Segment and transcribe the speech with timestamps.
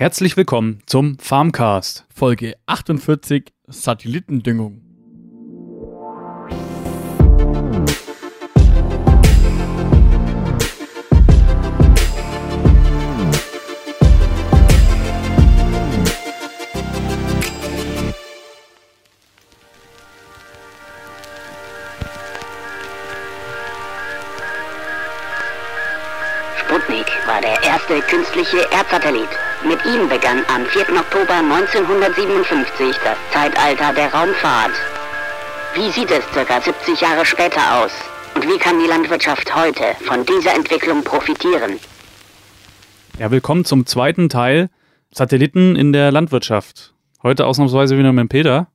[0.00, 2.06] Herzlich willkommen zum Farmcast.
[2.08, 4.87] Folge 48 Satellitendüngung.
[28.38, 29.28] Künstliche Erdsatellit.
[29.66, 30.82] Mit ihm begann am 4.
[30.96, 34.72] Oktober 1957 das Zeitalter der Raumfahrt.
[35.74, 37.90] Wie sieht es circa 70 Jahre später aus?
[38.36, 41.80] Und wie kann die Landwirtschaft heute von dieser Entwicklung profitieren?
[43.18, 44.70] Ja, willkommen zum zweiten Teil
[45.10, 46.94] Satelliten in der Landwirtschaft.
[47.24, 48.68] Heute ausnahmsweise wieder mit dem Peter.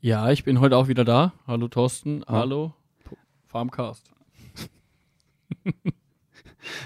[0.00, 1.32] Ja, ich bin heute auch wieder da.
[1.46, 2.24] Hallo Thorsten.
[2.26, 2.40] Ah.
[2.40, 2.74] Hallo
[3.46, 4.10] Farmcast.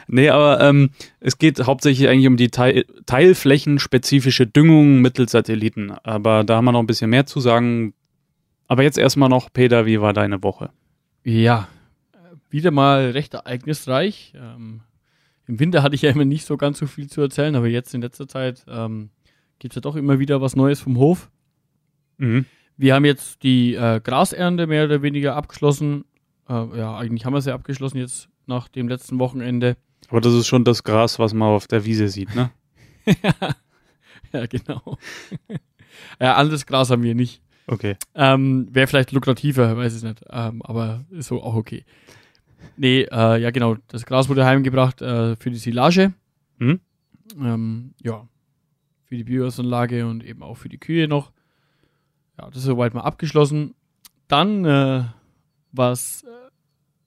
[0.07, 5.93] Nee, aber ähm, es geht hauptsächlich eigentlich um die Teil teilflächenspezifische Düngung mittels Satelliten.
[6.03, 7.95] Aber da haben wir noch ein bisschen mehr zu sagen.
[8.67, 10.71] Aber jetzt erstmal noch, Peter, wie war deine Woche?
[11.25, 11.69] Ja,
[12.51, 14.33] wieder mal recht ereignisreich.
[14.37, 14.81] Ähm,
[15.47, 17.95] Im Winter hatte ich ja immer nicht so ganz so viel zu erzählen, aber jetzt
[17.95, 19.11] in letzter Zeit ähm,
[19.59, 21.31] gibt es ja doch immer wieder was Neues vom Hof.
[22.19, 22.47] Mhm.
[22.77, 26.05] Wir haben jetzt die äh, Grasernte mehr oder weniger abgeschlossen.
[26.49, 29.77] Äh, ja, eigentlich haben wir sie abgeschlossen jetzt nach dem letzten Wochenende.
[30.09, 32.51] Aber das ist schon das Gras, was man auf der Wiese sieht, ne?
[34.33, 34.99] ja, genau.
[36.21, 37.43] ja, anderes Gras haben wir nicht.
[37.67, 37.97] Okay.
[38.15, 40.23] Ähm, Wäre vielleicht lukrativer, weiß ich nicht.
[40.31, 41.85] Ähm, aber ist so auch okay.
[42.77, 43.77] Nee, äh, ja genau.
[43.89, 46.13] Das Gras wurde heimgebracht äh, für die Silage.
[46.59, 46.81] Mhm.
[47.39, 48.29] Ähm, ja.
[49.05, 51.33] Für die Biogasanlage und eben auch für die Kühe noch.
[52.39, 53.75] Ja, das ist soweit mal abgeschlossen.
[54.29, 55.05] Dann, äh,
[55.73, 56.51] was äh,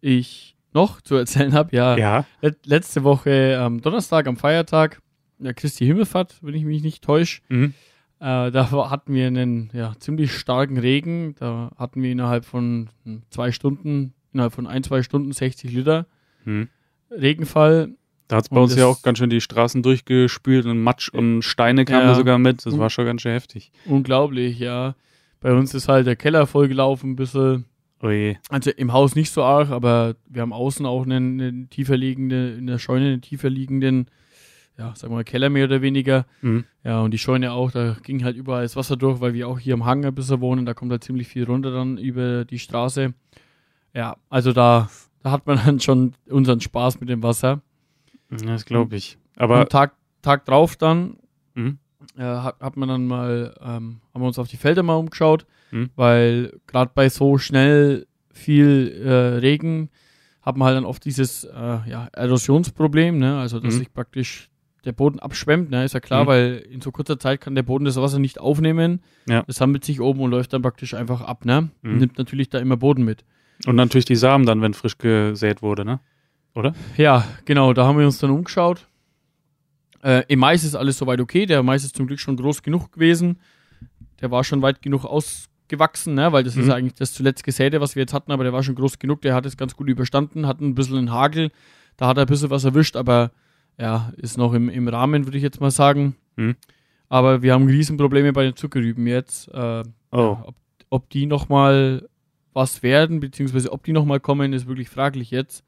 [0.02, 2.26] ich noch zu erzählen habe, ja, Ja.
[2.42, 5.02] let letzte Woche am Donnerstag, am Feiertag,
[5.40, 7.74] ja, Christi Himmelfahrt, wenn ich mich nicht täusche, Mhm.
[8.20, 11.36] äh, da hatten wir einen ja, ziemlich starken Regen.
[11.40, 16.06] Da hatten wir innerhalb von hm, zwei Stunden, innerhalb von ein, zwei Stunden 60 Liter
[16.46, 16.70] Mhm.
[17.12, 17.90] Regenfall.
[18.28, 21.10] Da hat es bei Und uns ja auch ganz schön die Straßen durchgespült und Matsch
[21.10, 22.08] und Steine kamen Ja.
[22.10, 22.66] da sogar mit.
[22.66, 23.72] Das war schon ganz schön heftig.
[23.86, 24.96] Unglaublich, ja.
[25.40, 27.66] Bei uns ist halt der Keller vollgelaufen, ein bisschen.
[28.02, 28.38] Oje.
[28.50, 32.54] Also im Haus nicht so arg, aber wir haben außen auch einen, einen tiefer liegende,
[32.54, 34.08] in der Scheune einen tiefer liegenden,
[34.78, 36.26] ja, sagen wir mal Keller mehr oder weniger.
[36.42, 36.66] Mhm.
[36.84, 39.58] Ja, und die Scheune auch, da ging halt überall das Wasser durch, weil wir auch
[39.58, 42.60] hier am Hang ein bisschen wohnen, da kommt halt ziemlich viel runter dann über die
[42.60, 43.14] Straße.
[43.94, 44.90] Ja, also da,
[45.24, 47.62] da hat man dann schon unseren Spaß mit dem Wasser.
[48.30, 49.18] Das glaube ich.
[49.38, 51.18] Aber und Tag, Tag drauf dann
[51.58, 51.80] Mhm.
[52.18, 55.46] Äh, hat, hat man dann mal, ähm, haben wir uns auf die Felder mal umgeschaut,
[55.72, 55.90] Mhm.
[55.96, 59.90] weil gerade bei so schnell viel äh, Regen
[60.42, 61.50] hat man halt dann oft dieses äh,
[61.90, 63.38] ja, Erosionsproblem, ne?
[63.40, 63.80] also dass Mhm.
[63.80, 64.50] sich praktisch
[64.86, 65.84] der Boden abschwemmt, ne?
[65.84, 66.28] ist ja klar, Mhm.
[66.28, 69.02] weil in so kurzer Zeit kann der Boden das Wasser nicht aufnehmen.
[69.28, 69.44] Ja.
[69.46, 71.70] Das sammelt sich oben und läuft dann praktisch einfach ab, ne?
[71.84, 73.26] Und nimmt natürlich da immer Boden mit.
[73.66, 76.00] und natürlich die Samen dann, wenn frisch gesät wurde, ne?
[76.56, 76.74] Oder?
[76.96, 78.88] Ja, genau, da haben wir uns dann umgeschaut.
[80.08, 81.46] Äh, Im Mais ist alles soweit okay.
[81.46, 83.40] Der Mais ist zum Glück schon groß genug gewesen.
[84.22, 86.32] Der war schon weit genug ausgewachsen, ne?
[86.32, 86.70] weil das ist Mhm.
[86.70, 89.22] ja eigentlich das zuletzt Gesäte, was wir jetzt hatten, aber der war schon groß genug.
[89.22, 91.52] Der hat es ganz gut überstanden, hat ein bisschen einen Hagel.
[91.98, 93.32] Da hat er ein bisschen was erwischt, aber
[93.78, 96.16] ja, ist noch im, im Rahmen, würde ich jetzt mal sagen.
[96.36, 96.56] Mhm.
[97.10, 99.48] Aber wir haben Riesenprobleme bei den Zuckerrüben jetzt.
[99.54, 100.38] Äh, Oh.
[100.46, 100.56] ob,
[100.90, 102.08] ob die nochmal
[102.54, 105.64] was werden, beziehungsweise ob die nochmal kommen, ist wirklich fraglich jetzt.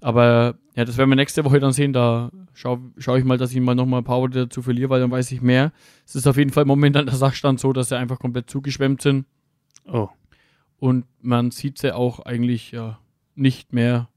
[0.00, 1.92] Aber ja, das werden wir nächste Woche dann sehen.
[1.92, 5.00] Da schaue schau ich mal, dass ich mal nochmal ein paar Worte dazu verliere, weil
[5.00, 5.72] dann weiß ich mehr.
[6.06, 9.24] Es ist auf jeden Fall momentan der Sachstand so, dass sie einfach komplett zugeschwemmt sind.
[9.86, 10.08] Oh.
[10.78, 12.98] Und man sieht sie auch eigentlich ja,
[13.34, 14.08] nicht mehr.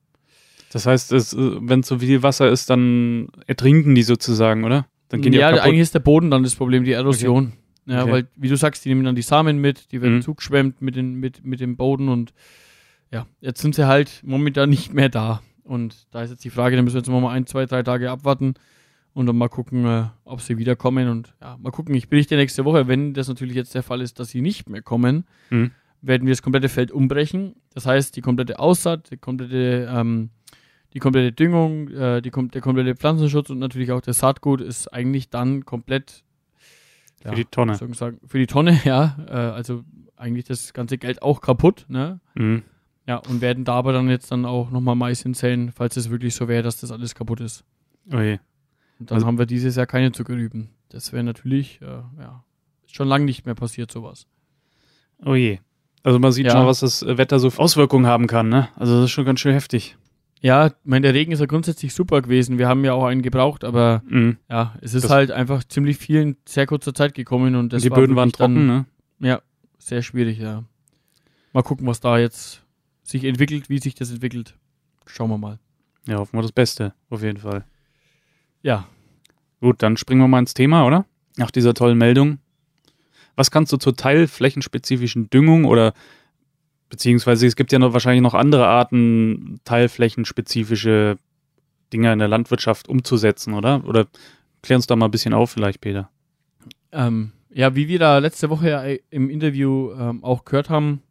[0.72, 4.86] Das heißt, es, äh, wenn zu viel Wasser ist, dann ertrinken die sozusagen, oder?
[5.10, 7.54] Dann gehen die ja, eigentlich ist der Boden dann das Problem, die Erosion.
[7.86, 8.12] Ja, Okay.
[8.12, 10.22] weil, wie du sagst, die nehmen dann die Samen mit, die werden Mhm.
[10.24, 12.34] zugeschwemmt mit, den, mit, mit dem Boden und
[13.14, 15.42] ja, jetzt sind sie halt momentan nicht mehr da.
[15.68, 18.10] Und da ist jetzt die Frage, da müssen wir jetzt mal ein, zwei, drei Tage
[18.10, 18.54] abwarten
[19.14, 21.10] und dann mal gucken, äh, ob sie wiederkommen.
[21.10, 24.20] Und ja, mal gucken, ich berichte nächste Woche, wenn das natürlich jetzt der Fall ist,
[24.20, 25.72] dass sie nicht mehr kommen, Mhm.
[26.02, 27.56] werden wir das komplette Feld umbrechen.
[27.74, 30.30] Das heißt, die komplette Aussaat, die komplette, ähm,
[30.94, 35.30] die komplette Düngung, äh, die, der komplette Pflanzenschutz und natürlich auch das Saatgut ist eigentlich
[35.30, 36.24] dann komplett
[37.24, 37.76] Für die Tonne.
[37.76, 39.18] sagen, für die Tonne, ja.
[39.28, 39.84] Äh, also
[40.16, 42.20] eigentlich das ganze Geld auch kaputt, ne?
[42.36, 42.64] Mhm.
[43.08, 46.36] Ja, und werden da aber dann jetzt dann auch nochmal Mais hinzählen, falls es wirklich
[46.36, 47.64] so wäre, dass das alles kaputt ist.
[48.12, 48.40] Oje.
[49.00, 50.70] Und dann Also- haben wir dieses Jahr keine Zuckerrüben.
[50.90, 51.86] Das wäre natürlich, äh,
[52.20, 52.44] ja,
[52.86, 54.28] schon lange nicht mehr passiert, sowas.
[55.26, 55.60] Oje.
[56.04, 56.52] Also man sieht Ja.
[56.54, 58.70] schon, was das Wetter so für Auswirkungen haben kann, ne?
[58.76, 59.98] Also das ist schon ganz schön heftig.
[60.40, 62.60] Ja, ich meine, der Regen ist ja grundsätzlich super gewesen.
[62.60, 64.38] Wir haben ja auch einen gebraucht, aber Mhm.
[64.50, 67.82] ja, es ist Das- halt einfach ziemlich viel in sehr kurzer Zeit gekommen und das
[67.84, 68.86] die war Böden waren wirklich dann- trocken, ne?
[69.20, 69.42] Ja,
[69.80, 70.64] sehr schwierig, ja.
[71.54, 72.64] Mal gucken, was da jetzt
[73.08, 74.56] sich entwickelt, wie sich das entwickelt.
[75.08, 75.60] Schauen wir mal.
[76.06, 77.66] Ja, hoffen wir das Beste, auf jeden Fall.
[78.62, 78.88] Ja,
[79.60, 81.06] Gut, dann springen wir mal ins Thema, oder?
[81.36, 82.40] Nach dieser tollen Meldung.
[83.36, 85.94] Was kannst du zur teilflächenspezifischen Düngung oder
[86.90, 91.18] beziehungsweise es gibt ja noch wahrscheinlich noch andere Arten, teilflächenspezifische
[91.92, 93.84] Dinge in der Landwirtschaft umzusetzen, oder?
[93.86, 94.08] Oder
[94.62, 96.10] klär uns da mal ein bisschen auf, vielleicht, Peter.
[96.92, 101.02] ähm, ja, wie wir da letzte Woche im Interview ähm, auch gehört haben,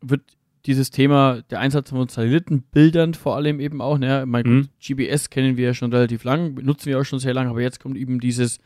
[0.00, 0.22] wird
[0.66, 4.68] dieses Thema der Einsatz von Satellitenbildern vor allem eben auch, ne, mein Mhm.
[4.80, 7.80] GPS kennen wir ja schon relativ lang, nutzen wir auch schon sehr lange, aber jetzt
[7.80, 8.58] kommt eben dieses,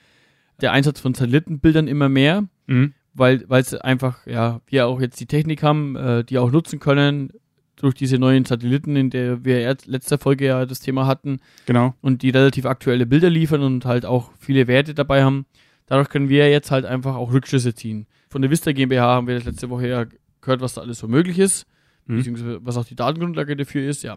[0.60, 2.44] der Einsatz von Satellitenbildern immer mehr.
[2.66, 2.94] Mhm.
[3.16, 7.30] weil es einfach, ja, wir auch jetzt die Technik haben, äh, die auch nutzen können
[7.76, 11.94] durch diese neuen Satelliten, in der wir letzter Folge ja das Thema hatten Genau.
[12.00, 15.46] und die relativ aktuelle Bilder liefern und halt auch viele Werte dabei haben.
[15.86, 18.06] Dadurch können wir jetzt halt einfach auch Rückschlüsse ziehen.
[18.30, 20.06] Von der Vista GmbH haben wir das letzte Woche ja
[20.40, 21.66] gehört, was da alles so möglich ist,
[22.06, 22.16] Mhm.
[22.16, 24.16] beziehungsweise was auch die Datengrundlage dafür ist, ja.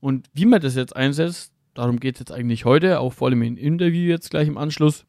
[0.00, 3.42] Und wie man das jetzt einsetzt, darum geht es jetzt eigentlich heute, auch vor allem
[3.42, 5.04] im Interview jetzt gleich im Anschluss.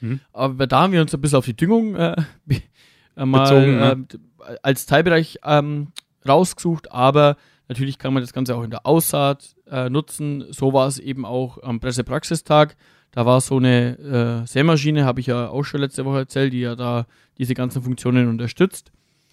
[0.00, 0.20] Mhm.
[0.32, 2.16] Aber da haben wir uns ein bisschen auf die Düngung äh,
[3.16, 4.06] äh, mal Bezogen, ne?
[4.46, 5.88] äh, als Teilbereich ähm,
[6.26, 7.36] rausgesucht, aber
[7.68, 10.44] natürlich kann man das Ganze auch in der Aussaat äh, nutzen.
[10.50, 12.76] So war es eben auch am Pressepraxistag.
[13.12, 16.60] Da war so eine äh, Sämaschine, habe ich ja auch schon letzte Woche erzählt, die
[16.60, 17.06] ja da
[17.38, 18.92] diese ganzen Funktionen unterstützt.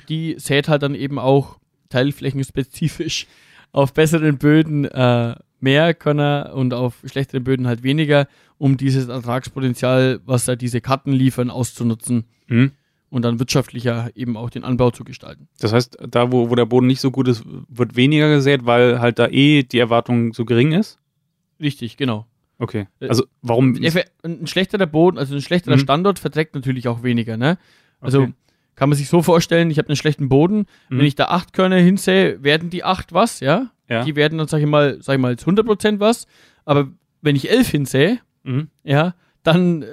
[0.10, 1.60] Die sät halt dann eben auch
[1.90, 3.28] teilflächenspezifisch
[3.72, 10.20] auf besseren Böden äh, mehr Körner und auf schlechteren Böden halt weniger, um dieses Ertragspotenzial,
[10.26, 12.72] was da diese Karten liefern, auszunutzen Mhm.
[13.10, 15.48] und dann wirtschaftlicher eben auch den Anbau zu gestalten.
[15.60, 19.00] Das heißt, da, wo, wo der Boden nicht so gut ist, wird weniger gesät, weil
[19.00, 20.98] halt da eh die Erwartung so gering ist?
[21.60, 22.26] Richtig, genau.
[22.60, 22.88] Okay.
[23.00, 23.76] Äh, Also, warum?
[23.76, 25.82] Ver- Ein schlechterer Boden, also ein schlechterer Mhm.
[25.82, 27.58] Standort verträgt natürlich auch weniger, ne?
[28.00, 28.34] Also Okay.
[28.78, 30.60] Kann man sich so vorstellen, ich habe einen schlechten Boden,
[30.90, 31.00] Mhm.
[31.00, 33.72] wenn ich da acht Körner hinsähe, werden die acht was, ja?
[33.90, 34.06] Ja.
[34.06, 36.26] Die werden dann, sag ich mal, sag ich mal, jetzt 100% was,
[36.64, 36.88] aber
[37.22, 38.70] wenn ich elf hinsähe, Mhm.
[38.86, 39.14] ja,
[39.44, 39.84] dann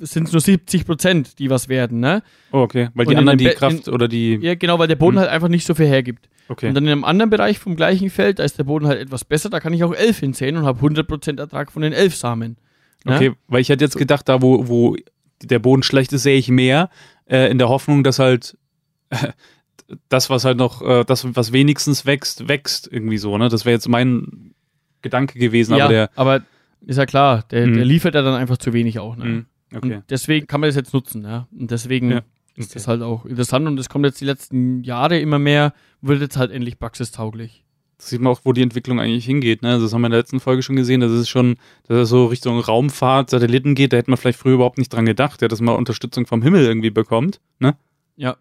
[0.00, 2.22] sind es nur 70%, die was werden, ne?
[2.52, 2.88] Oh, okay.
[2.94, 4.36] Weil Und die in anderen die Kraft oder die.
[4.40, 5.20] Ja, genau, weil der Boden Mhm.
[5.20, 6.28] halt einfach nicht so viel hergibt.
[6.48, 6.68] Okay.
[6.68, 9.24] Und dann in einem anderen Bereich vom gleichen Feld, da ist der Boden halt etwas
[9.24, 12.56] besser, da kann ich auch elf hinsäen und habe 100% Ertrag von den elf Samen.
[13.04, 13.14] ne?
[13.16, 14.96] Okay, weil ich hätte jetzt gedacht, da wo, wo
[15.46, 16.90] der Boden schlecht ist, sehe ich mehr,
[17.26, 18.56] äh, in der Hoffnung, dass halt
[20.08, 23.48] das, was halt noch, äh, das, was wenigstens wächst, wächst irgendwie so, ne?
[23.48, 24.54] Das wäre jetzt mein
[25.02, 26.10] Gedanke gewesen, ja, aber der.
[26.16, 26.42] aber
[26.86, 27.74] ist ja klar, der, Mhm.
[27.74, 29.16] der liefert ja dann einfach zu wenig auch.
[29.16, 29.24] Ne?
[29.24, 29.94] Mhm, okay.
[29.96, 31.22] Und deswegen kann man das jetzt nutzen.
[31.24, 31.46] Ja?
[31.58, 32.18] Und deswegen Ja,
[32.56, 32.74] ist okay.
[32.74, 36.36] das halt auch interessant und es kommt jetzt die letzten Jahre immer mehr, wird jetzt
[36.36, 37.64] halt endlich praxistauglich.
[37.96, 39.78] Das sieht man auch, wo die Entwicklung eigentlich hingeht, ne?
[39.78, 41.56] Das haben wir in der letzten Folge schon gesehen, dass es schon,
[41.86, 45.06] dass es so Richtung Raumfahrt, Satelliten geht, da hätte man vielleicht früher überhaupt nicht dran
[45.06, 47.76] gedacht, ja, dass man Unterstützung vom Himmel irgendwie bekommt, ne?
[48.16, 48.36] Ja.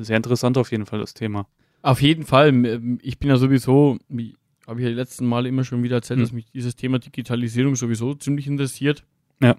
[0.00, 1.46] Sehr interessant auf jeden Fall das Thema.
[1.82, 2.48] Auf jeden Fall.
[2.48, 4.34] m- Ich bin ja sowieso, wie
[4.66, 6.22] habe ich ja die letzten Male immer schon wieder erzählt, Mhm.
[6.24, 9.04] dass mich dieses Thema Digitalisierung sowieso ziemlich interessiert.
[9.40, 9.56] Ja.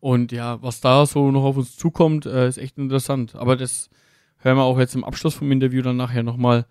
[0.00, 3.34] Und ja, was da so noch auf uns zukommt, äh, ist echt interessant.
[3.34, 3.88] Aber das
[4.38, 6.66] hören wir auch jetzt im Abschluss vom Interview dann nachher nochmal,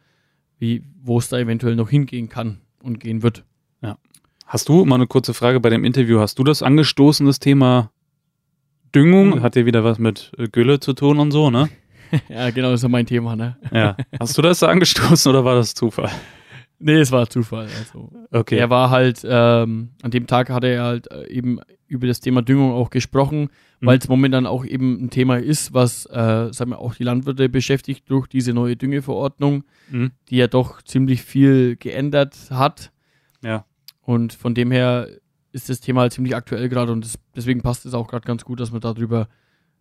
[0.60, 3.44] wie, wo es da eventuell noch hingehen kann und gehen wird.
[4.48, 7.92] Hast du, mal eine kurze Frage bei dem Interview, hast du das angestoßen, das Thema
[8.94, 9.30] Düngung?
[9.30, 9.42] Mhm.
[9.42, 11.68] Hat ja wieder was mit äh, Gülle zu tun und so, ne?
[12.30, 13.58] ja, genau, das ist ja mein Thema, ne?
[13.72, 13.98] Ja.
[14.20, 16.12] Hast du das angestoßen oder war das Zufall?
[16.80, 17.68] Nee, es war Zufall.
[17.80, 18.12] Also.
[18.32, 18.58] Okay.
[18.58, 22.42] Er war halt, ähm, an dem Tag hatte er halt äh, eben über das Thema
[22.42, 23.86] Düngung auch gesprochen, Mhm.
[23.88, 27.48] weil es momentan auch eben ein Thema ist, was, äh, sagen wir, auch die Landwirte
[27.50, 30.12] beschäftigt durch diese neue Düngeverordnung, Mhm.
[30.30, 32.92] die ja doch ziemlich viel geändert hat.
[33.44, 33.66] Ja.
[34.02, 35.08] Und von dem her
[35.52, 38.44] ist das Thema halt ziemlich aktuell gerade und das, deswegen passt es auch gerade ganz
[38.46, 39.28] gut, dass wir darüber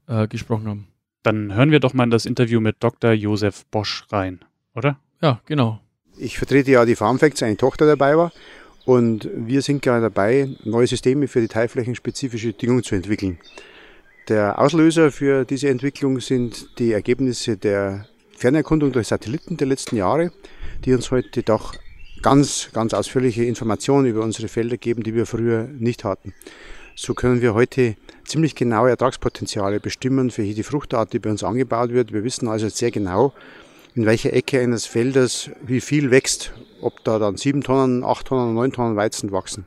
[0.06, 0.88] äh, gesprochen haben.
[1.22, 3.12] Dann hören wir doch mal in das Interview mit Dr.
[3.12, 4.40] Josef Bosch rein,
[4.74, 4.98] oder?
[5.22, 5.80] Ja, genau.
[6.16, 8.32] Ich vertrete ja die Farmfacts, eine Tochter dabei war.
[8.84, 13.38] Und wir sind gerade dabei, neue Systeme für die teilflächenspezifische Düngung zu entwickeln.
[14.28, 18.06] Der Auslöser für diese Entwicklung sind die Ergebnisse der
[18.36, 20.32] Fernerkundung durch Satelliten der letzten Jahre,
[20.84, 21.74] die uns heute doch
[22.22, 26.34] ganz, ganz ausführliche Informationen über unsere Felder geben, die wir früher nicht hatten.
[26.94, 31.90] So können wir heute ziemlich genaue Ertragspotenziale bestimmen für jede Fruchtart, die bei uns angebaut
[31.90, 32.12] wird.
[32.12, 33.34] Wir wissen also sehr genau,
[33.94, 38.54] in welcher Ecke eines Feldes wie viel wächst, ob da dann sieben Tonnen, acht Tonnen,
[38.54, 39.64] neun Tonnen Weizen wachsen.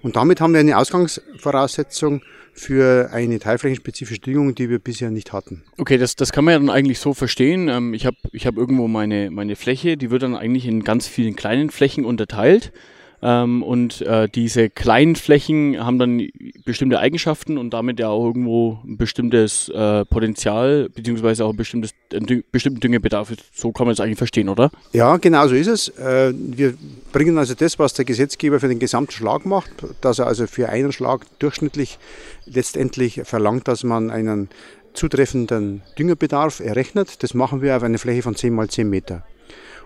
[0.00, 2.22] Und damit haben wir eine Ausgangsvoraussetzung
[2.52, 5.64] für eine teilflächenspezifische Düngung, die wir bisher nicht hatten.
[5.76, 7.68] Okay, das, das kann man ja dann eigentlich so verstehen.
[7.68, 11.06] Ähm, ich habe ich hab irgendwo meine, meine Fläche, die wird dann eigentlich in ganz
[11.06, 12.72] vielen kleinen Flächen unterteilt.
[13.20, 16.28] Ähm, und äh, diese kleinen Flächen haben dann
[16.64, 21.92] bestimmte Eigenschaften und damit ja auch irgendwo ein bestimmtes äh, Potenzial, beziehungsweise auch ein bestimmtes,
[22.12, 23.32] einen bestimmten Düngebedarf.
[23.52, 24.70] So kann man es eigentlich verstehen, oder?
[24.92, 25.88] Ja, genau so ist es.
[25.98, 26.74] Äh, wir
[27.12, 29.70] bringen also das, was der Gesetzgeber für den gesamten Schlag macht,
[30.00, 31.98] dass er also für einen Schlag durchschnittlich
[32.46, 34.48] letztendlich verlangt, dass man einen
[34.94, 37.22] zutreffenden Düngerbedarf errechnet.
[37.22, 39.24] Das machen wir auf einer Fläche von 10 mal 10 Meter.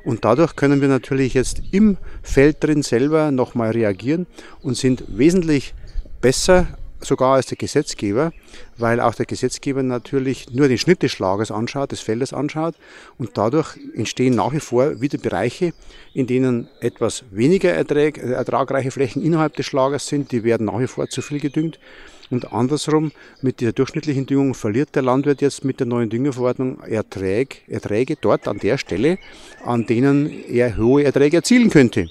[0.04, 4.26] Und dadurch können wir natürlich jetzt im Feld drin selber nochmal reagieren
[4.62, 5.74] und sind wesentlich
[6.20, 6.66] besser
[7.04, 8.32] sogar als der Gesetzgeber,
[8.78, 12.74] weil auch der Gesetzgeber natürlich nur den Schnitt des Schlagers anschaut, des Feldes anschaut.
[13.18, 15.72] Und dadurch entstehen nach wie vor wieder Bereiche,
[16.14, 20.86] in denen etwas weniger ertrag, ertragreiche Flächen innerhalb des Schlagers sind, die werden nach wie
[20.86, 21.78] vor zu viel gedüngt
[22.32, 27.56] und andersrum, mit dieser durchschnittlichen Düngung verliert der Landwirt jetzt mit der neuen Düngerverordnung Erträge,
[27.68, 29.18] Erträge dort an der Stelle,
[29.64, 32.08] an denen er hohe Erträge erzielen könnte.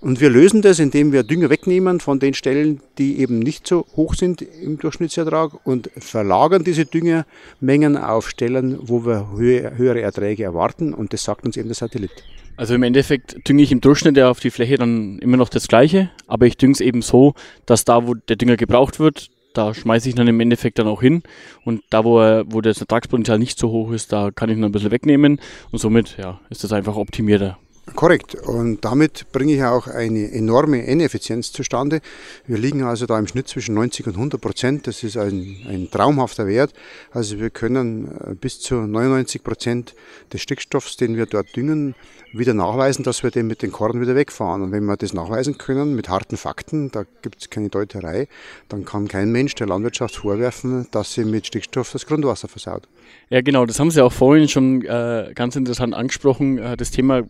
[0.00, 3.84] Und wir lösen das, indem wir Dünger wegnehmen von den Stellen, die eben nicht so
[3.96, 9.30] hoch sind im Durchschnittsertrag und verlagern diese Düngermengen auf Stellen, wo wir
[9.76, 10.94] höhere Erträge erwarten.
[10.94, 12.12] Und das sagt uns eben der Satellit.
[12.56, 15.68] Also im Endeffekt dünge ich im Durchschnitt ja auf die Fläche dann immer noch das
[15.68, 17.34] Gleiche, aber ich dünge es eben so,
[17.66, 21.02] dass da, wo der Dünger gebraucht wird, da schmeiße ich dann im Endeffekt dann auch
[21.02, 21.22] hin.
[21.64, 24.72] Und da, wo, wo das Ertragspotenzial nicht so hoch ist, da kann ich ihn ein
[24.72, 25.40] bisschen wegnehmen.
[25.70, 27.58] Und somit ja, ist das einfach optimierter.
[27.94, 28.34] Korrekt.
[28.34, 32.00] Und damit bringe ich auch eine enorme N-Effizienz zustande.
[32.46, 34.86] Wir liegen also da im Schnitt zwischen 90 und 100 Prozent.
[34.86, 36.72] Das ist ein, ein traumhafter Wert.
[37.10, 39.94] Also wir können äh, bis zu 99 Prozent
[40.32, 41.94] des Stickstoffs, den wir dort düngen,
[42.32, 44.62] wieder nachweisen, dass wir den mit den Korn wieder wegfahren.
[44.62, 48.28] Und wenn wir das nachweisen können mit harten Fakten, da gibt es keine Deuterei,
[48.68, 52.88] dann kann kein Mensch der Landwirtschaft vorwerfen, dass sie mit Stickstoff das Grundwasser versaut.
[53.30, 56.58] Ja, genau, das haben Sie auch vorhin schon äh, ganz interessant angesprochen.
[56.58, 57.22] Äh, das Thema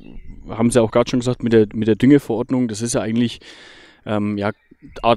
[0.50, 2.69] haben Sie auch gerade schon gesagt mit der, mit der Düngeverordnung.
[2.69, 3.40] Das ist ja eigentlich
[4.07, 4.52] ähm, ja,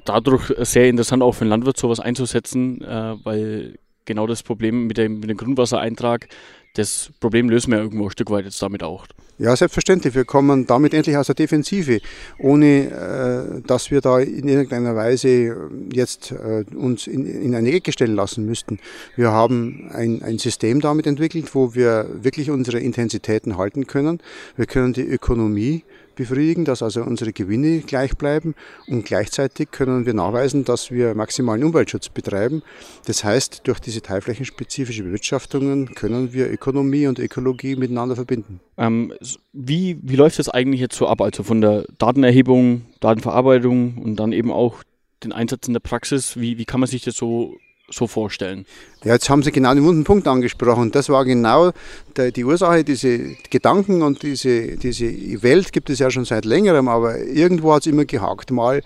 [0.05, 4.97] dadurch sehr interessant auch für den Landwirt sowas einzusetzen, äh, weil genau das Problem mit
[4.97, 6.27] dem, mit dem Grundwassereintrag,
[6.73, 9.05] das Problem lösen wir irgendwo ein Stück weit jetzt damit auch.
[9.37, 10.13] Ja, selbstverständlich.
[10.13, 11.99] Wir kommen damit endlich aus der Defensive,
[12.37, 17.91] ohne äh, dass wir da in irgendeiner Weise jetzt äh, uns in, in, eine Ecke
[17.91, 18.79] stellen lassen müssten.
[19.15, 24.21] Wir haben ein, ein System damit entwickelt, wo wir wirklich unsere Intensitäten halten können.
[24.57, 25.83] Wir können die Ökonomie
[26.21, 28.55] befriedigen, dass also unsere Gewinne gleich bleiben
[28.87, 32.61] und gleichzeitig können wir nachweisen, dass wir maximalen Umweltschutz betreiben.
[33.05, 38.59] Das heißt, durch diese teilflächenspezifische Bewirtschaftungen können wir Ökonomie und Ökologie miteinander verbinden.
[38.77, 39.13] Ähm,
[39.53, 41.21] wie, wie läuft das eigentlich jetzt so ab?
[41.21, 44.83] Also von der Datenerhebung, Datenverarbeitung und dann eben auch
[45.23, 46.39] den Einsatz in der Praxis.
[46.39, 47.55] Wie, wie kann man sich das so
[47.91, 48.65] so vorstellen?
[49.03, 50.91] Ja, jetzt haben Sie genau den wunden Punkt angesprochen.
[50.91, 51.71] Das war genau
[52.17, 55.05] der, die Ursache, diese Gedanken und diese, diese
[55.41, 58.51] Welt gibt es ja schon seit längerem, aber irgendwo hat es immer gehakt.
[58.51, 58.83] Mal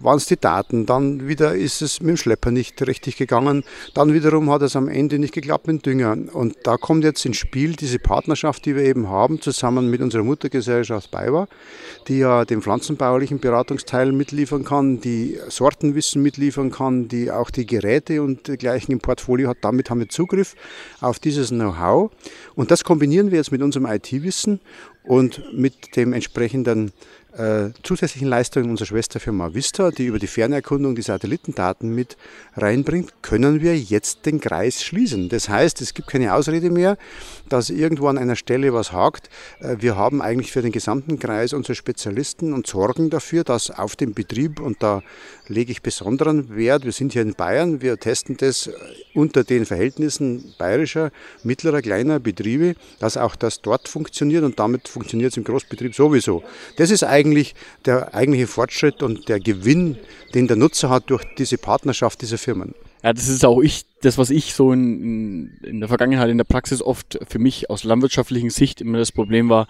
[0.00, 3.62] waren es die Daten, dann wieder ist es mit dem Schlepper nicht richtig gegangen,
[3.94, 6.16] dann wiederum hat es am Ende nicht geklappt mit Dünger.
[6.32, 10.24] Und da kommt jetzt ins Spiel diese Partnerschaft, die wir eben haben, zusammen mit unserer
[10.24, 11.46] Muttergesellschaft BayWa,
[12.08, 18.17] die ja den pflanzenbaulichen Beratungsteil mitliefern kann, die Sortenwissen mitliefern kann, die auch die Geräte
[18.22, 19.58] und dergleichen im Portfolio Portfolio hat.
[19.62, 20.54] Damit haben wir Zugriff
[21.00, 22.10] auf dieses Know-how.
[22.54, 24.60] Und das kombinieren wir jetzt mit unserem IT-Wissen
[25.02, 26.92] und mit dem entsprechenden
[27.36, 32.16] äh, zusätzlichen Leistungen unserer Schwesterfirma Vista, die über die Fernerkundung die Satellitendaten mit
[32.56, 35.28] reinbringt, können wir jetzt den Kreis schließen.
[35.28, 36.96] Das heißt, es gibt keine Ausrede mehr,
[37.48, 39.28] dass irgendwo an einer Stelle was hakt.
[39.60, 43.94] Äh, wir haben eigentlich für den gesamten Kreis unsere Spezialisten und sorgen dafür, dass auf
[43.94, 45.02] dem Betrieb, und da
[45.48, 48.70] lege ich besonderen Wert, wir sind hier in Bayern, wir testen das
[49.14, 51.10] unter den Verhältnissen bayerischer,
[51.42, 56.42] mittlerer, kleiner Betriebe, dass auch das dort funktioniert und damit funktioniert es im Großbetrieb sowieso.
[56.76, 57.27] Das ist eigentlich
[57.84, 59.96] der eigentliche Fortschritt und der Gewinn,
[60.34, 62.74] den der Nutzer hat durch diese Partnerschaft dieser Firmen.
[63.02, 66.44] Ja, das ist auch ich, das, was ich so in, in der Vergangenheit in der
[66.44, 69.68] Praxis oft für mich aus landwirtschaftlichen Sicht immer das Problem war,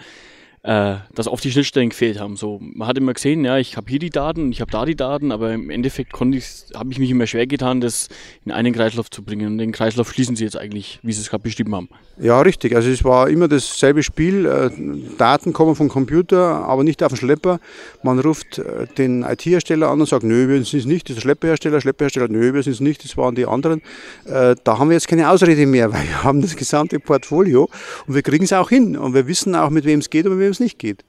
[0.69, 2.37] äh, dass oft die Schnittstellen gefehlt haben.
[2.37, 4.97] So, man hat immer gesehen, ja, ich habe hier die Daten, ich habe da die
[4.97, 8.09] Daten, aber im Endeffekt habe ich mich immer schwer getan, das
[8.45, 9.47] in einen Kreislauf zu bringen.
[9.53, 11.89] Und den Kreislauf schließen Sie jetzt eigentlich, wie Sie es gerade beschrieben haben.
[12.21, 12.75] Ja, richtig.
[12.75, 14.45] Also es war immer dasselbe Spiel.
[14.45, 14.71] Äh,
[15.17, 17.61] Daten kommen vom Computer, aber nicht auf den Schlepper.
[18.03, 21.09] Man ruft äh, den IT-Hersteller an und sagt, nö, wir sind es nicht.
[21.09, 21.81] Das ist der Schlepperhersteller.
[21.81, 23.05] Schlepperhersteller, nö, wir sind es nicht.
[23.05, 23.81] Das waren die anderen.
[24.27, 27.71] Äh, da haben wir jetzt keine Ausrede mehr, weil wir haben das gesamte Portfolio
[28.07, 28.99] und wir kriegen es auch hin.
[28.99, 31.05] Und wir wissen auch, mit wem es geht und mit wem es nicht geht.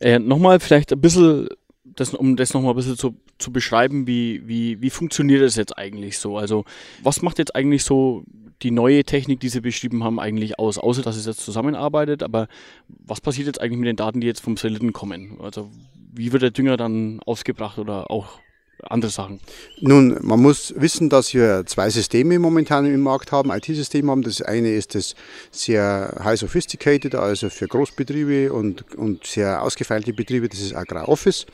[0.00, 1.48] Äh, nochmal vielleicht ein bisschen,
[1.84, 5.76] das, um das nochmal ein bisschen zu, zu beschreiben, wie, wie, wie funktioniert das jetzt
[5.76, 6.36] eigentlich so?
[6.36, 6.64] Also
[7.02, 8.24] was macht jetzt eigentlich so
[8.62, 12.22] die neue Technik, die Sie beschrieben haben, eigentlich aus, außer dass es jetzt zusammenarbeitet.
[12.22, 12.48] Aber
[12.88, 15.38] was passiert jetzt eigentlich mit den Daten, die jetzt vom Satelliten kommen?
[15.40, 15.70] Also
[16.12, 18.40] wie wird der Dünger dann ausgebracht oder auch
[18.82, 19.40] andere Sachen?
[19.80, 24.22] Nun, man muss wissen, dass wir zwei Systeme momentan im Markt haben, IT-Systeme haben.
[24.22, 25.14] Das eine ist das
[25.50, 31.46] sehr high sophisticated, also für Großbetriebe und, und sehr ausgefeilte Betriebe, das ist Agrar Office,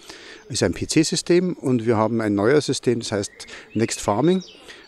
[0.49, 3.33] ist ein PC-System und wir haben ein neues System, das heißt
[3.75, 4.42] Next Farming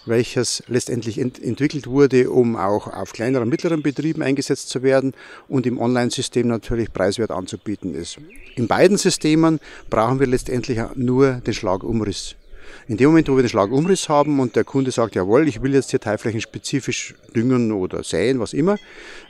[0.09, 5.15] welches letztendlich ent entwickelt wurde, um auch auf kleineren und mittleren Betrieben eingesetzt zu werden
[5.49, 8.19] und im Online-System natürlich preiswert anzubieten ist.
[8.57, 9.61] In beiden Systemen
[9.91, 12.37] brauchen wir letztendlich nur den Schlagumriss.
[12.89, 15.75] In dem Moment, wo wir den Schlagumriss haben und der Kunde sagt, jawohl, ich will
[15.75, 18.77] jetzt hier teilflächenspezifisch düngen oder säen, was immer,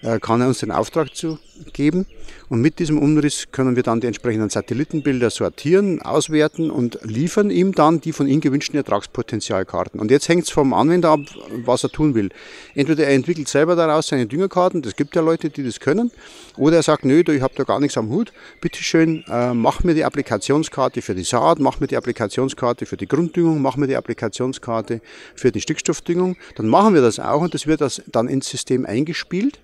[0.02, 1.38] äh, kann er uns den Auftrag zu
[1.72, 2.06] geben.
[2.48, 7.72] Und mit diesem Umriss können wir dann die entsprechenden Satellitenbilder sortieren, auswerten und liefern ihm
[7.72, 10.00] dann die von ihm gewünschten Ertragspotenzialkarten.
[10.00, 11.20] Und jetzt hängt es vom Anwender ab,
[11.64, 12.30] was er tun will.
[12.74, 16.10] Entweder er entwickelt selber daraus seine Düngerkarten, das gibt ja Leute, die das können,
[16.58, 19.94] oder er sagt, nö, ich habe da gar nichts am Hut, bitteschön, äh, mach mir
[19.94, 23.96] die Applikationskarte für die Saat, mach mir die Applikationskarte für die Grunddüngung, mach mir die
[23.96, 25.00] Applikationskarte
[25.34, 26.36] für die Stickstoffdüngung.
[26.56, 29.60] Dann machen wir das auch und das wird das dann ins System eingespielt.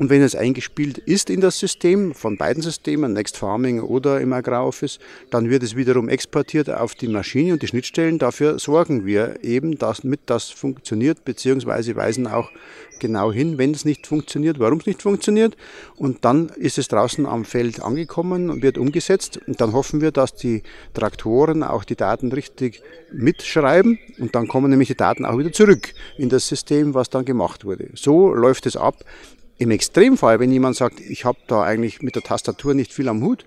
[0.00, 4.32] Und wenn es eingespielt ist in das System, von beiden Systemen, Next Farming oder im
[4.32, 8.18] AgrarOffice, dann wird es wiederum exportiert auf die Maschine und die Schnittstellen.
[8.18, 12.50] Dafür sorgen wir eben, dass mit das funktioniert, beziehungsweise weisen auch
[12.98, 15.54] genau hin, wenn es nicht funktioniert, warum es nicht funktioniert.
[15.96, 19.38] Und dann ist es draußen am Feld angekommen und wird umgesetzt.
[19.46, 20.62] Und dann hoffen wir, dass die
[20.94, 23.98] Traktoren auch die Daten richtig mitschreiben.
[24.18, 27.66] Und dann kommen nämlich die Daten auch wieder zurück in das System, was dann gemacht
[27.66, 27.90] wurde.
[27.94, 29.04] So läuft es ab.
[29.60, 33.22] Im Extremfall, wenn jemand sagt, ich habe da eigentlich mit der Tastatur nicht viel am
[33.22, 33.44] Hut,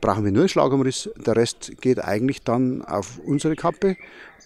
[0.00, 1.10] brauchen wir nur einen Schlagumriss.
[1.16, 3.96] Der Rest geht eigentlich dann auf unsere Kappe.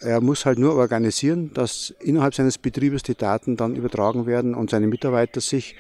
[0.00, 4.71] Er muss halt nur organisieren, dass innerhalb seines Betriebes die Daten dann übertragen werden und
[4.71, 5.76] seine Mitarbeiter sich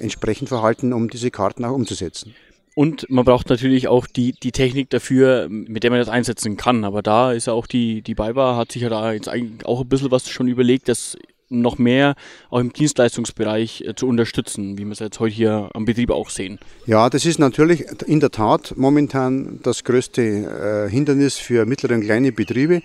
[0.00, 2.34] entsprechend verhalten, um diese Karten auch umzusetzen.
[2.74, 6.82] Und man braucht natürlich auch die, die Technik dafür, mit der man das einsetzen kann.
[6.82, 9.82] Aber da ist ja auch die, die BayWa hat sich ja da jetzt eigentlich auch
[9.82, 11.16] ein bisschen was schon überlegt, das
[11.60, 12.14] noch mehr
[12.50, 16.30] auch im Dienstleistungsbereich äh, zu unterstützen, wie wir es jetzt heute hier am Betrieb auch
[16.30, 16.58] sehen.
[16.86, 22.02] Ja, das ist natürlich in der Tat momentan das größte äh, Hindernis für mittlere und
[22.02, 22.82] kleine Betriebe,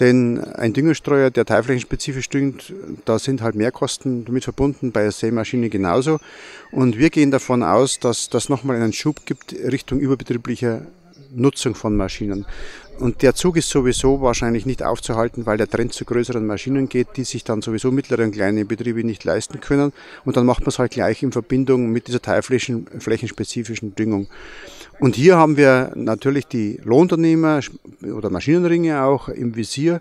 [0.00, 2.72] denn ein Düngerstreuer, der teilflächenspezifisch düngt,
[3.04, 6.18] da sind halt Mehrkosten damit verbunden, bei der Sämaschine genauso.
[6.70, 10.82] Und wir gehen davon aus, dass das nochmal einen Schub gibt Richtung überbetrieblicher
[11.34, 12.46] Nutzung von Maschinen.
[12.98, 17.16] Und der Zug ist sowieso wahrscheinlich nicht aufzuhalten, weil der Trend zu größeren Maschinen geht,
[17.16, 19.92] die sich dann sowieso mittlere und kleine Betriebe nicht leisten können.
[20.24, 24.26] Und dann macht man es halt gleich in Verbindung mit dieser teilflächenspezifischen Düngung.
[24.98, 27.60] Und hier haben wir natürlich die Lohnunternehmer
[28.02, 30.00] oder Maschinenringe auch im Visier.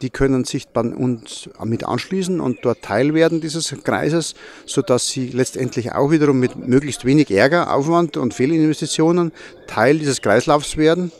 [0.00, 5.30] Die können sich dann uns mit anschließen und dort Teil werden dieses Kreises, sodass sie
[5.30, 9.32] letztendlich auch wiederum mit möglichst wenig Ärger, Aufwand und Fehlinvestitionen
[9.66, 11.10] Teil dieses Kreislaufs werden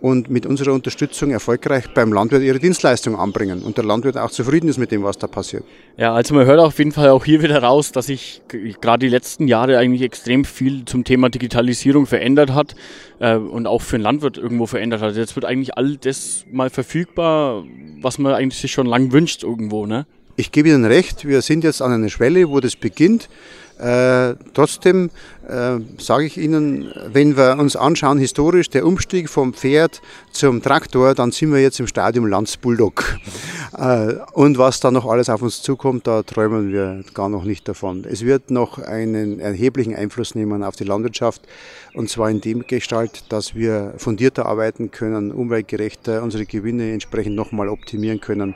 [0.00, 4.68] und mit unserer Unterstützung erfolgreich beim Landwirt ihre Dienstleistung anbringen und der Landwirt auch zufrieden
[4.68, 5.64] ist mit dem, was da passiert.
[5.96, 9.10] Ja, also man hört auf jeden Fall auch hier wieder raus, dass sich gerade die
[9.10, 12.74] letzten Jahre eigentlich extrem viel zum Thema Digitalisierung verändert hat
[13.20, 15.16] äh, und auch für den Landwirt irgendwo verändert hat.
[15.16, 17.64] Jetzt wird eigentlich all das mal verfügbar,
[18.02, 20.06] was man eigentlich sich schon lange wünscht irgendwo, ne?
[20.38, 23.30] Ich gebe Ihnen recht, wir sind jetzt an einer Schwelle, wo das beginnt.
[23.78, 25.10] Äh, trotzdem
[25.46, 30.00] äh, sage ich Ihnen, wenn wir uns anschauen, historisch der Umstieg vom Pferd
[30.32, 33.18] zum Traktor, dann sind wir jetzt im Stadium Landsbulldog.
[33.76, 37.68] Äh, und was da noch alles auf uns zukommt, da träumen wir gar noch nicht
[37.68, 38.06] davon.
[38.08, 41.42] Es wird noch einen erheblichen Einfluss nehmen auf die Landwirtschaft
[41.92, 47.68] und zwar in dem Gestalt, dass wir fundierter arbeiten können, umweltgerechter unsere Gewinne entsprechend nochmal
[47.68, 48.54] optimieren können.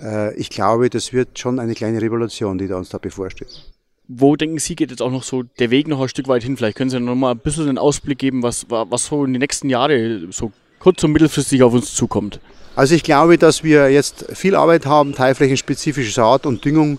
[0.00, 3.73] Äh, ich glaube, das wird schon eine kleine Revolution, die da uns da bevorsteht
[4.08, 6.56] wo denken Sie, geht jetzt auch noch so der Weg noch ein Stück weit hin?
[6.56, 9.40] Vielleicht können Sie noch mal ein bisschen einen Ausblick geben, was, was so in den
[9.40, 12.40] nächsten Jahren so kurz- und mittelfristig auf uns zukommt.
[12.76, 16.98] Also ich glaube, dass wir jetzt viel Arbeit haben, teilflächenspezifische Saat und Düngung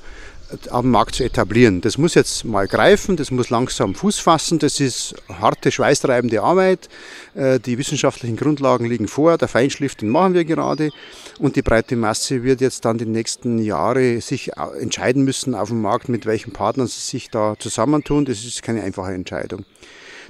[0.70, 1.82] am Markt zu etablieren.
[1.82, 6.90] Das muss jetzt mal greifen, das muss langsam Fuß fassen, das ist harte, schweißtreibende Arbeit.
[7.34, 10.90] Äh, die wissenschaftlichen Grundlagen liegen vor, der Feinschliff, den machen wir gerade
[11.40, 15.82] und die breite Masse wird jetzt dann die nächsten Jahre sich entscheiden müssen auf dem
[15.82, 18.26] Markt, mit welchen Partnern sie sich da zusammentun.
[18.26, 19.66] Das ist keine einfache Entscheidung.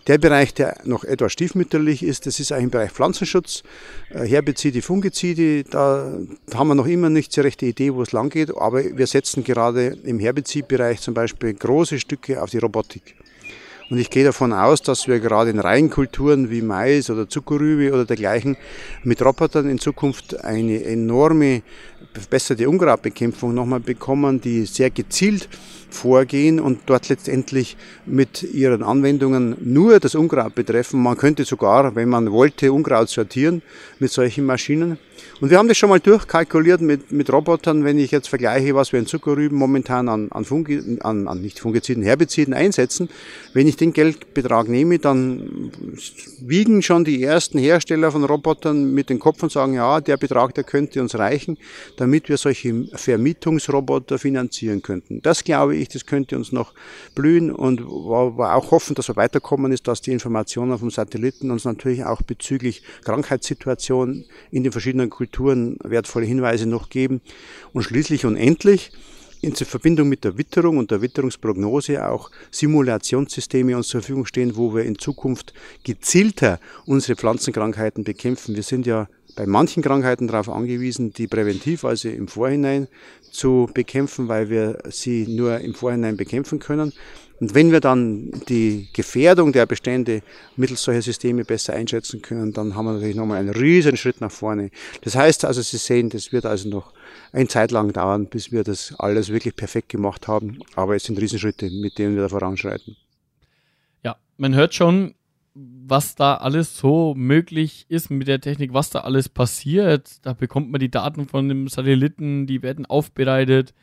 [0.07, 3.63] Der Bereich, der noch etwas stiefmütterlich ist, das ist eigentlich im Bereich Pflanzenschutz.
[4.11, 6.19] Äh, Herbizide, Fungizide, da
[6.53, 9.43] haben wir noch immer nicht so rechte Idee, wo es lang geht, aber wir setzen
[9.43, 13.15] gerade im Herbizidbereich zum Beispiel große Stücke auf die Robotik.
[13.89, 18.05] Und ich gehe davon aus, dass wir gerade in Reinkulturen wie Mais oder Zuckerrübe oder
[18.05, 18.57] dergleichen
[19.03, 21.63] mit Robotern in Zukunft eine enorme
[22.13, 25.49] verbesserte Unkrautbekämpfung nochmal bekommen, die sehr gezielt
[25.95, 31.01] vorgehen und dort letztendlich mit ihren Anwendungen nur das Unkraut betreffen.
[31.01, 33.61] Man könnte sogar, wenn man wollte, Unkraut sortieren
[33.99, 34.97] mit solchen Maschinen.
[35.41, 38.93] Und wir haben das schon mal durchkalkuliert mit, mit Robotern, wenn ich jetzt vergleiche, was
[38.93, 43.09] wir in Zuckerrüben momentan an, an, Fungi, an, an nicht Fungiziden, Herbiziden einsetzen.
[43.53, 45.71] Wenn ich den Geldbetrag nehme, dann
[46.39, 50.53] wiegen schon die ersten Hersteller von Robotern mit dem Kopf und sagen, ja, der Betrag,
[50.55, 51.57] der könnte uns reichen,
[51.97, 55.21] damit wir solche Vermietungsroboter finanzieren könnten.
[55.21, 56.73] Das glaube ich, das könnte uns noch
[57.13, 61.65] blühen und war auch hoffen, dass wir weiterkommen, ist, dass die Informationen vom Satelliten uns
[61.65, 67.21] natürlich auch bezüglich Krankheitssituationen in den verschiedenen Kulturen wertvolle Hinweise noch geben.
[67.73, 68.91] Und schließlich und endlich
[69.41, 74.73] in Verbindung mit der Witterung und der Witterungsprognose auch Simulationssysteme uns zur Verfügung stehen, wo
[74.73, 78.55] wir in Zukunft gezielter unsere Pflanzenkrankheiten bekämpfen.
[78.55, 82.87] Wir sind ja bei manchen Krankheiten darauf angewiesen, die präventiv, also im Vorhinein
[83.31, 86.93] zu bekämpfen, weil wir sie nur im Vorhinein bekämpfen können.
[87.41, 90.21] Und wenn wir dann die Gefährdung der Bestände
[90.55, 94.31] mittels solcher Systeme besser einschätzen können, dann haben wir natürlich nochmal einen riesen Schritt nach
[94.31, 94.71] vorne.
[95.01, 96.93] Das heißt also, Sie sehen, das wird also noch
[97.33, 100.59] eine Zeit lang dauern, bis wir das alles wirklich perfekt gemacht haben.
[100.75, 102.95] Aber es sind Riesenschritte, mit denen wir da voranschreiten.
[104.01, 105.13] Ja, man hört schon,
[105.55, 110.25] was da alles so möglich ist mit der Technik, was da alles passiert.
[110.25, 113.73] Da bekommt man die Daten von dem Satelliten, die werden aufbereitet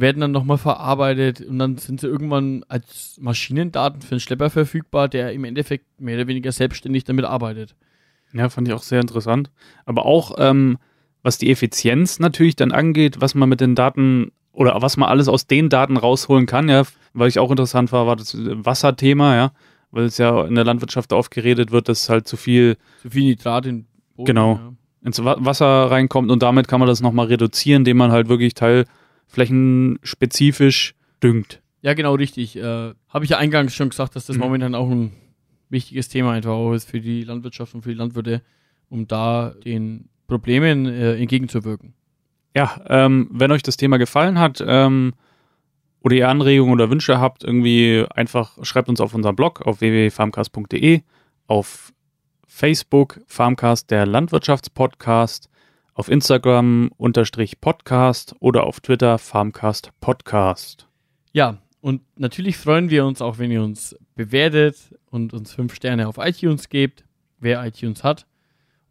[0.00, 5.08] werden dann nochmal verarbeitet und dann sind sie irgendwann als Maschinendaten für einen Schlepper verfügbar,
[5.08, 7.74] der im Endeffekt mehr oder weniger selbstständig damit arbeitet.
[8.32, 9.50] Ja, fand ich auch sehr interessant.
[9.84, 10.78] Aber auch, ähm,
[11.22, 15.28] was die Effizienz natürlich dann angeht, was man mit den Daten oder was man alles
[15.28, 19.52] aus den Daten rausholen kann, ja, weil ich auch interessant war, war das Wasserthema, ja,
[19.90, 23.24] weil es ja in der Landwirtschaft oft geredet wird, dass halt zu viel, zu viel
[23.24, 24.72] Nitrat in Boden, genau, ja.
[25.02, 28.84] ins Wasser reinkommt und damit kann man das nochmal reduzieren, indem man halt wirklich Teil
[29.26, 31.60] flächenspezifisch düngt.
[31.82, 32.56] Ja, genau, richtig.
[32.56, 34.42] Äh, Habe ich ja eingangs schon gesagt, dass das mhm.
[34.42, 35.12] momentan auch ein
[35.70, 38.42] wichtiges Thema einfach auch ist für die Landwirtschaft und für die Landwirte,
[38.88, 41.94] um da den Problemen äh, entgegenzuwirken.
[42.54, 45.14] Ja, ähm, wenn euch das Thema gefallen hat ähm,
[46.02, 51.02] oder ihr Anregungen oder Wünsche habt, irgendwie einfach schreibt uns auf unserem Blog auf www.farmcast.de,
[51.46, 51.92] auf
[52.46, 55.48] Facebook Farmcast, der Landwirtschaftspodcast,
[55.94, 60.88] auf Instagram unterstrich Podcast oder auf Twitter Farmcast Podcast.
[61.32, 64.76] Ja, und natürlich freuen wir uns auch, wenn ihr uns bewertet
[65.10, 67.04] und uns fünf Sterne auf iTunes gebt,
[67.38, 68.26] wer iTunes hat.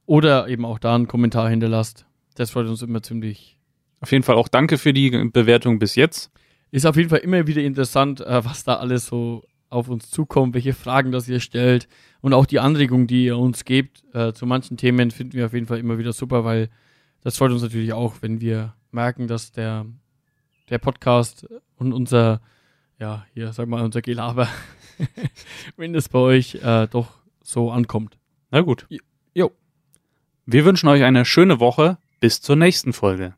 [0.05, 2.05] Oder eben auch da einen Kommentar hinterlasst.
[2.35, 3.57] Das freut uns immer ziemlich.
[4.01, 6.31] Auf jeden Fall auch danke für die Bewertung bis jetzt.
[6.71, 10.53] Ist auf jeden Fall immer wieder interessant, äh, was da alles so auf uns zukommt,
[10.53, 11.87] welche Fragen das ihr stellt
[12.21, 14.03] und auch die Anregungen, die ihr uns gebt.
[14.13, 16.69] Äh, zu manchen Themen finden wir auf jeden Fall immer wieder super, weil
[17.21, 19.85] das freut uns natürlich auch, wenn wir merken, dass der,
[20.69, 22.41] der Podcast und unser,
[22.99, 24.47] ja, hier, sag mal, unser Gelaber,
[25.77, 28.17] wenn das bei euch äh, doch so ankommt.
[28.51, 28.87] Na gut.
[29.33, 29.51] Jo.
[30.45, 31.97] Wir wünschen euch eine schöne Woche.
[32.19, 33.35] Bis zur nächsten Folge.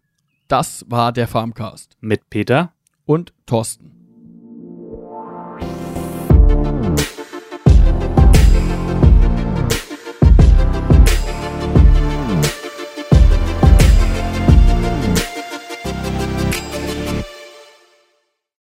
[0.48, 1.98] Das war der Farmcast.
[2.02, 2.74] Mit Peter
[3.12, 4.01] und Thorsten.